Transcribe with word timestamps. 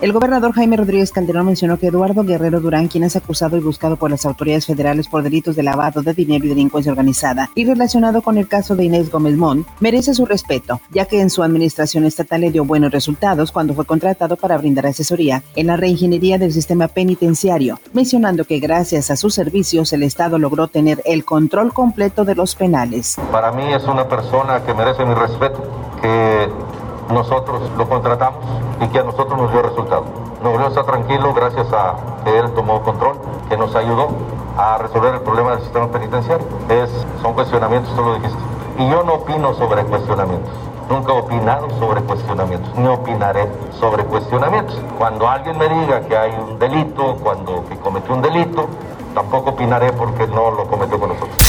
El 0.00 0.14
gobernador 0.14 0.54
Jaime 0.54 0.78
Rodríguez 0.78 1.12
Calderón 1.12 1.44
mencionó 1.44 1.78
que 1.78 1.88
Eduardo 1.88 2.24
Guerrero 2.24 2.58
Durán, 2.60 2.88
quien 2.88 3.04
es 3.04 3.16
acusado 3.16 3.58
y 3.58 3.60
buscado 3.60 3.96
por 3.96 4.10
las 4.10 4.24
autoridades 4.24 4.64
federales 4.64 5.08
por 5.08 5.22
delitos 5.22 5.56
de 5.56 5.62
lavado 5.62 6.00
de 6.00 6.14
dinero 6.14 6.46
y 6.46 6.48
delincuencia 6.48 6.90
organizada 6.90 7.50
y 7.54 7.66
relacionado 7.66 8.22
con 8.22 8.38
el 8.38 8.48
caso 8.48 8.74
de 8.74 8.84
Inés 8.84 9.10
Gómez 9.10 9.36
Mont, 9.36 9.66
merece 9.78 10.14
su 10.14 10.24
respeto, 10.24 10.80
ya 10.90 11.04
que 11.04 11.20
en 11.20 11.28
su 11.28 11.42
administración 11.42 12.06
estatal 12.06 12.40
le 12.40 12.50
dio 12.50 12.64
buenos 12.64 12.92
resultados 12.92 13.52
cuando 13.52 13.74
fue 13.74 13.84
contratado 13.84 14.36
para 14.36 14.56
brindar 14.56 14.86
asesoría 14.86 15.42
en 15.54 15.66
la 15.66 15.76
reingeniería 15.76 16.38
del 16.38 16.54
sistema 16.54 16.88
penitenciario, 16.88 17.78
mencionando 17.92 18.46
que 18.46 18.58
gracias 18.58 19.10
a 19.10 19.16
sus 19.16 19.34
servicios 19.34 19.92
el 19.92 20.02
Estado 20.02 20.38
logró 20.38 20.68
tener 20.68 21.02
el 21.04 21.26
control 21.26 21.74
completo 21.74 22.24
de 22.24 22.36
los 22.36 22.54
penales. 22.54 23.16
Para 23.30 23.52
mí 23.52 23.70
es 23.74 23.84
una 23.84 24.08
persona 24.08 24.64
que 24.64 24.72
merece 24.72 25.04
mi 25.04 25.12
respeto, 25.12 25.62
que 26.00 26.48
nosotros 27.12 27.62
lo 27.76 27.88
contratamos 27.88 28.44
y 28.80 28.88
que 28.88 28.98
a 28.98 29.02
nosotros 29.02 29.38
nos 29.38 29.52
dio 29.52 29.62
resultado. 29.62 30.04
Nuevo 30.42 30.58
León 30.58 30.70
está 30.70 30.84
tranquilo 30.84 31.34
gracias 31.34 31.66
a 31.72 31.96
que 32.24 32.38
él 32.38 32.50
tomó 32.52 32.82
control, 32.82 33.16
que 33.48 33.56
nos 33.56 33.74
ayudó 33.74 34.08
a 34.56 34.78
resolver 34.78 35.14
el 35.14 35.20
problema 35.20 35.52
del 35.52 35.60
sistema 35.60 35.88
penitenciario. 35.88 36.46
Es, 36.68 36.90
son 37.20 37.34
cuestionamientos, 37.34 37.94
tú 37.94 38.02
lo 38.02 38.14
dijiste. 38.14 38.38
Y 38.78 38.88
yo 38.88 39.02
no 39.02 39.14
opino 39.14 39.52
sobre 39.54 39.84
cuestionamientos. 39.84 40.52
Nunca 40.88 41.12
he 41.12 41.18
opinado 41.18 41.68
sobre 41.78 42.00
cuestionamientos, 42.02 42.74
ni 42.76 42.88
opinaré 42.88 43.48
sobre 43.78 44.04
cuestionamientos. 44.04 44.76
Cuando 44.98 45.28
alguien 45.28 45.56
me 45.56 45.68
diga 45.68 46.00
que 46.00 46.16
hay 46.16 46.32
un 46.32 46.58
delito, 46.58 47.16
cuando 47.22 47.64
que 47.68 47.76
cometió 47.76 48.14
un 48.14 48.22
delito, 48.22 48.66
tampoco 49.14 49.50
opinaré 49.50 49.92
porque 49.92 50.26
no 50.26 50.50
lo 50.50 50.66
cometió 50.66 50.98
con 50.98 51.10
nosotros. 51.10 51.39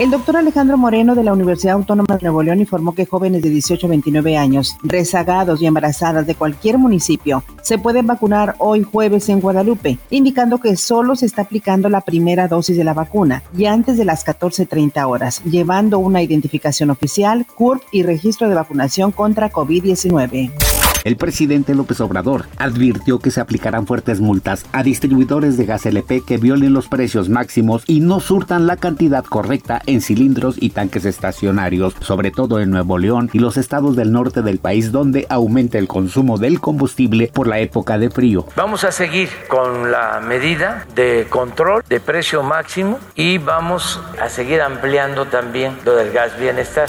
El 0.00 0.10
doctor 0.10 0.38
Alejandro 0.38 0.78
Moreno 0.78 1.14
de 1.14 1.22
la 1.22 1.34
Universidad 1.34 1.74
Autónoma 1.74 2.16
de 2.16 2.22
Nuevo 2.22 2.42
León 2.42 2.58
informó 2.58 2.94
que 2.94 3.04
jóvenes 3.04 3.42
de 3.42 3.50
18 3.50 3.86
a 3.86 3.90
29 3.90 4.34
años, 4.38 4.78
rezagados 4.82 5.60
y 5.60 5.66
embarazadas 5.66 6.26
de 6.26 6.34
cualquier 6.34 6.78
municipio, 6.78 7.44
se 7.60 7.76
pueden 7.76 8.06
vacunar 8.06 8.54
hoy 8.60 8.82
jueves 8.82 9.28
en 9.28 9.42
Guadalupe, 9.42 9.98
indicando 10.08 10.56
que 10.56 10.76
solo 10.76 11.16
se 11.16 11.26
está 11.26 11.42
aplicando 11.42 11.90
la 11.90 12.00
primera 12.00 12.48
dosis 12.48 12.78
de 12.78 12.84
la 12.84 12.94
vacuna 12.94 13.42
y 13.54 13.66
antes 13.66 13.98
de 13.98 14.06
las 14.06 14.24
14.30 14.24 15.06
horas, 15.06 15.42
llevando 15.44 15.98
una 15.98 16.22
identificación 16.22 16.88
oficial, 16.88 17.46
CURP 17.54 17.82
y 17.92 18.02
registro 18.02 18.48
de 18.48 18.54
vacunación 18.54 19.12
contra 19.12 19.52
COVID-19. 19.52 20.69
El 21.02 21.16
presidente 21.16 21.74
López 21.74 22.00
Obrador 22.00 22.44
advirtió 22.58 23.18
que 23.20 23.30
se 23.30 23.40
aplicarán 23.40 23.86
fuertes 23.86 24.20
multas 24.20 24.66
a 24.72 24.82
distribuidores 24.82 25.56
de 25.56 25.64
gas 25.64 25.86
LP 25.86 26.22
que 26.26 26.36
violen 26.36 26.74
los 26.74 26.88
precios 26.88 27.30
máximos 27.30 27.84
y 27.86 28.00
no 28.00 28.20
surtan 28.20 28.66
la 28.66 28.76
cantidad 28.76 29.24
correcta 29.24 29.80
en 29.86 30.02
cilindros 30.02 30.56
y 30.60 30.70
tanques 30.70 31.06
estacionarios, 31.06 31.94
sobre 32.00 32.30
todo 32.30 32.60
en 32.60 32.70
Nuevo 32.70 32.98
León 32.98 33.30
y 33.32 33.38
los 33.38 33.56
estados 33.56 33.96
del 33.96 34.12
norte 34.12 34.42
del 34.42 34.58
país 34.58 34.92
donde 34.92 35.26
aumenta 35.30 35.78
el 35.78 35.88
consumo 35.88 36.36
del 36.36 36.60
combustible 36.60 37.30
por 37.32 37.46
la 37.46 37.60
época 37.60 37.96
de 37.96 38.10
frío. 38.10 38.44
Vamos 38.56 38.84
a 38.84 38.92
seguir 38.92 39.30
con 39.48 39.90
la 39.90 40.20
medida 40.20 40.86
de 40.94 41.26
control 41.30 41.82
de 41.88 42.00
precio 42.00 42.42
máximo 42.42 42.98
y 43.14 43.38
vamos 43.38 44.00
a 44.20 44.28
seguir 44.28 44.60
ampliando 44.60 45.26
también 45.26 45.78
lo 45.84 45.96
del 45.96 46.12
gas 46.12 46.38
bienestar. 46.38 46.88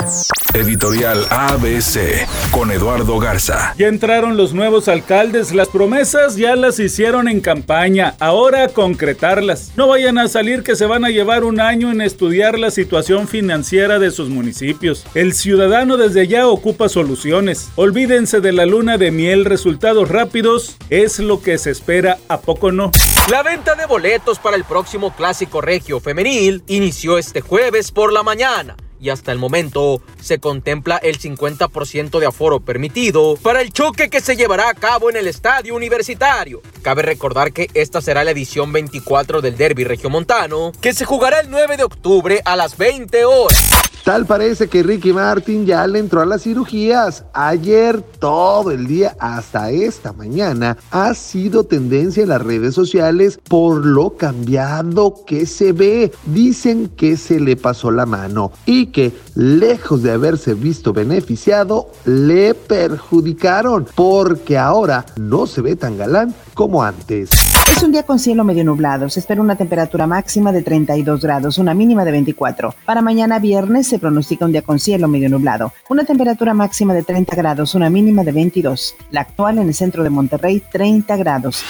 Editorial 0.54 1.26
ABC 1.30 2.28
con 2.52 2.72
Eduardo 2.72 3.20
Garza. 3.20 3.74
Ya 3.78 3.88
entraron 3.88 4.36
los 4.36 4.54
nuevos 4.54 4.90
alcaldes, 4.90 5.54
las 5.54 5.70
promesas 5.70 6.36
ya 6.36 6.58
las 6.58 6.78
hicieron 6.78 7.30
en 7.30 7.40
campaña, 7.40 8.16
ahora 8.20 8.68
concretarlas. 8.68 9.72
No 9.78 9.88
vayan 9.88 10.18
a 10.18 10.28
salir 10.28 10.64
que 10.64 10.76
se 10.76 10.86
van 10.86 11.06
a 11.06 11.10
llevar 11.10 11.46
un 11.46 11.62
año 11.62 11.90
en 11.90 12.02
estudiar 12.02 12.60
la 12.60 12.70
situación 12.70 13.30
financiera 13.30 13.98
de 13.98 14.12
sus 14.12 14.28
municipios. 14.28 15.06
El 15.16 15.34
ciudadano 15.34 15.96
desde 15.96 16.28
ya 16.28 16.46
ocupa 16.48 16.90
soluciones. 16.90 17.70
Olvídense 17.76 18.42
de 18.42 18.52
la 18.52 18.66
luna 18.66 18.98
de 18.98 19.12
miel, 19.12 19.46
resultados 19.46 20.10
rápidos 20.10 20.76
es 20.90 21.20
lo 21.20 21.42
que 21.42 21.58
se 21.58 21.72
espera, 21.72 22.18
a 22.28 22.42
poco 22.42 22.74
no. 22.74 22.92
La 23.30 23.42
venta 23.42 23.76
de 23.76 23.86
boletos 23.86 24.38
para 24.40 24.58
el 24.58 24.66
próximo 24.66 25.16
clásico 25.16 25.62
regio 25.62 26.02
femenil 26.02 26.62
inició 26.68 27.18
este 27.18 27.40
jueves 27.40 27.94
por 27.94 28.12
la 28.12 28.24
mañana 28.24 28.76
y 29.02 29.10
hasta 29.10 29.32
el 29.32 29.40
momento 29.40 30.02
se 30.22 30.40
contempla 30.40 30.98
el 30.98 31.20
50% 31.20 32.20
de 32.20 32.26
aforo 32.28 32.60
permitido 32.60 33.36
para 33.42 33.62
el 33.62 33.74
choque 33.74 34.10
que 34.10 34.22
se 34.22 34.36
llevará 34.36 34.70
a 34.70 34.76
cabo 34.76 35.10
en 35.10 35.18
el 35.18 35.28
estadio 35.28 35.76
universitario. 35.76 36.62
Cabe 36.84 37.02
recordar 37.02 37.52
que 37.52 37.70
esta 37.74 38.00
será 38.02 38.24
la 38.24 38.32
edición 38.32 38.72
24 38.72 39.42
del 39.42 39.58
Derby 39.58 39.84
Regiomontano, 39.84 40.72
que 40.80 40.94
se 40.94 41.06
jugará 41.06 41.40
el 41.40 41.50
9 41.50 41.78
de 41.78 41.84
octubre 41.84 42.42
a 42.46 42.56
las 42.56 42.78
20 42.78 43.26
horas. 43.26 43.91
Tal 44.04 44.26
parece 44.26 44.68
que 44.68 44.82
Ricky 44.82 45.14
Martin 45.14 45.68
ya 45.68 45.86
le 45.86 46.00
entró 46.00 46.22
a 46.22 46.26
las 46.26 46.42
cirugías. 46.42 47.24
Ayer, 47.34 48.02
todo 48.02 48.72
el 48.72 48.88
día, 48.88 49.16
hasta 49.20 49.70
esta 49.70 50.12
mañana, 50.12 50.76
ha 50.90 51.14
sido 51.14 51.66
tendencia 51.66 52.24
en 52.24 52.30
las 52.30 52.42
redes 52.42 52.74
sociales 52.74 53.40
por 53.48 53.86
lo 53.86 54.18
cambiado 54.18 55.24
que 55.28 55.46
se 55.46 55.72
ve. 55.72 56.12
Dicen 56.26 56.90
que 56.98 57.16
se 57.16 57.40
le 57.40 57.56
pasó 57.56 57.92
la 57.92 58.08
mano 58.08 58.52
y 58.66 58.88
que, 58.88 59.14
lejos 59.36 60.02
de 60.02 60.12
haberse 60.12 60.56
visto 60.56 60.94
beneficiado, 60.94 61.90
le 62.06 62.56
perjudicaron 62.56 63.88
porque 63.94 64.58
ahora 64.58 65.06
no 65.16 65.46
se 65.46 65.62
ve 65.62 65.76
tan 65.76 66.00
galán 66.00 66.34
como 66.54 66.84
antes. 66.84 67.30
Es 67.76 67.84
un 67.84 67.92
día 67.92 68.04
con 68.04 68.20
cielo 68.20 68.44
medio 68.44 68.64
nublado. 68.64 69.10
Se 69.10 69.20
espera 69.20 69.42
una 69.42 69.56
temperatura 69.56 70.06
máxima 70.08 70.52
de 70.52 70.62
32 70.62 71.22
grados, 71.22 71.58
una 71.58 71.74
mínima 71.74 72.06
de 72.06 72.12
24. 72.12 72.76
Para 72.86 73.02
mañana 73.02 73.40
viernes 73.40 73.88
se 73.88 74.00
pronostica 74.00 74.46
un 74.46 74.52
día 74.52 74.62
con 74.62 74.80
cielo 74.80 75.08
medio 75.08 75.30
nublado. 75.30 75.74
Una 75.90 76.04
temperatura 76.04 76.54
máxima 76.54 76.94
de 76.94 77.04
30 77.04 77.36
grados, 77.36 77.74
una 77.76 77.90
mínima 77.90 78.24
de 78.24 78.32
22. 78.32 78.96
La 79.12 79.22
actual 79.22 79.58
en 79.58 79.68
el 79.68 79.74
centro 79.74 80.04
de 80.04 80.10
Monterrey, 80.10 80.62
30 80.72 81.16
grados. 81.18 81.64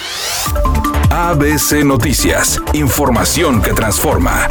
ABC 1.12 1.84
Noticias. 1.84 2.62
Información 2.74 3.62
que 3.62 3.74
transforma. 3.74 4.48